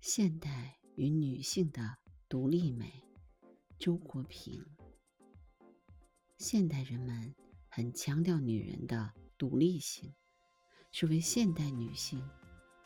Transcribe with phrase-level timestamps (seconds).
[0.00, 1.96] 现代与女性的
[2.28, 2.92] 独立美，
[3.78, 4.64] 周国平。
[6.38, 7.34] 现代人们
[7.68, 10.12] 很强调女人的独立性。
[10.92, 12.22] 作为现代女性，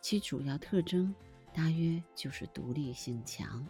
[0.01, 1.15] 其主要特征
[1.53, 3.67] 大约就是独立性强，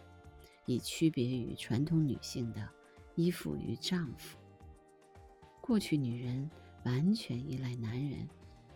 [0.65, 2.69] 以区别于传统女性的
[3.15, 4.37] 依附于丈夫。
[5.59, 6.49] 过去女人
[6.85, 8.27] 完全依赖男人，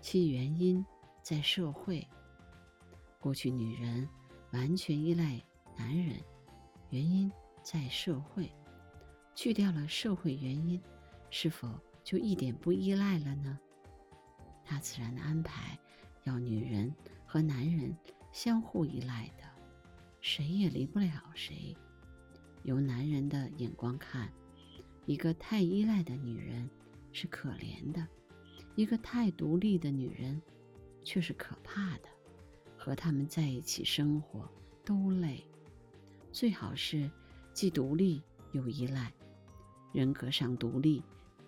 [0.01, 0.85] 其原因
[1.23, 2.05] 在社会。
[3.19, 4.07] 过去女人。
[4.55, 5.37] 完全依赖
[5.77, 6.15] 男人，
[6.89, 7.29] 原因
[7.61, 8.49] 在社会。
[9.35, 10.81] 去掉了社会原因，
[11.29, 11.69] 是否
[12.05, 13.59] 就一点不依赖了呢？
[14.65, 15.77] 大自然的安排，
[16.23, 16.89] 要女人
[17.25, 17.93] 和男人
[18.31, 19.43] 相互依赖的，
[20.21, 21.75] 谁也离不了谁。
[22.63, 24.31] 由男人的眼光看，
[25.05, 26.69] 一个太依赖的女人
[27.11, 28.07] 是可怜的，
[28.75, 30.41] 一个太独立的女人
[31.03, 32.14] 却是可怕的。
[32.85, 34.47] 和他们在一起生活
[34.83, 35.43] 都累，
[36.31, 37.09] 最好是
[37.51, 39.11] 既独立又依赖，
[39.91, 41.01] 人格上独立，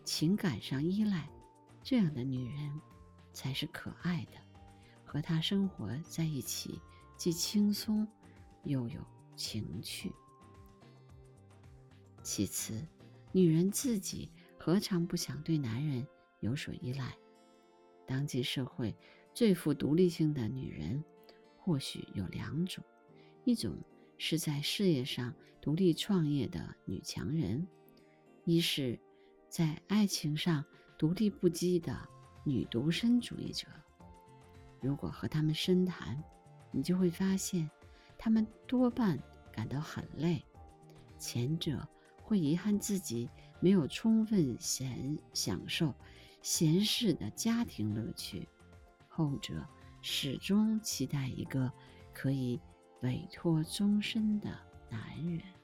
[0.03, 1.29] 情感上依赖，
[1.83, 2.81] 这样的女人
[3.33, 4.31] 才是可爱的。
[5.05, 6.81] 和她生活在一起，
[7.15, 8.07] 既轻松
[8.63, 8.99] 又有
[9.35, 10.11] 情趣。
[12.23, 12.83] 其次，
[13.31, 16.03] 女人自己何尝不想对男人
[16.39, 17.15] 有所依赖？
[18.07, 18.95] 当今社会
[19.35, 21.03] 最富独立性的女人。
[21.67, 22.81] 或许有两种，
[23.43, 23.75] 一种
[24.17, 27.67] 是在事业上独立创业的女强人，
[28.45, 28.97] 一是
[29.49, 30.63] 在爱情上
[30.97, 31.93] 独立不羁的
[32.45, 33.67] 女独身主义者。
[34.79, 36.23] 如果和他们深谈，
[36.71, 37.69] 你就会发现，
[38.17, 40.41] 他们多半感到很累。
[41.17, 41.85] 前者
[42.23, 43.29] 会遗憾自己
[43.59, 45.93] 没有充分闲享受
[46.41, 48.47] 闲适的家庭乐趣，
[49.09, 49.67] 后者。
[50.01, 51.71] 始终期待一个
[52.13, 52.59] 可以
[53.01, 54.49] 委托终身的
[54.89, 55.56] 男人。